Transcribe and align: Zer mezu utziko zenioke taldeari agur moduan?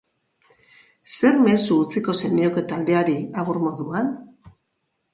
Zer 1.17 1.37
mezu 1.43 1.77
utziko 1.83 2.17
zenioke 2.23 2.65
taldeari 2.75 3.21
agur 3.45 3.65
moduan? 3.69 4.15